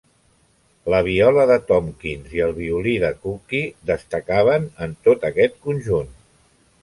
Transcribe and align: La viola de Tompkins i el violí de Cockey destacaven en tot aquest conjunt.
La 0.93 0.99
viola 1.07 1.43
de 1.51 1.57
Tompkins 1.71 2.31
i 2.37 2.41
el 2.45 2.55
violí 2.61 2.95
de 3.05 3.11
Cockey 3.27 3.61
destacaven 3.91 4.67
en 4.87 4.95
tot 5.09 5.27
aquest 5.31 5.61
conjunt. 5.69 6.11